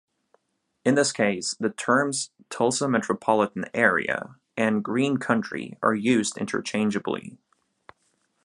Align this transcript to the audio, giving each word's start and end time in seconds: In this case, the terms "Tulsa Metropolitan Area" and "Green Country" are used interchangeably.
In 0.83 0.95
this 0.95 1.11
case, 1.11 1.53
the 1.59 1.69
terms 1.69 2.31
"Tulsa 2.49 2.89
Metropolitan 2.89 3.65
Area" 3.71 4.33
and 4.57 4.83
"Green 4.83 5.17
Country" 5.17 5.77
are 5.83 5.93
used 5.93 6.39
interchangeably. 6.39 7.37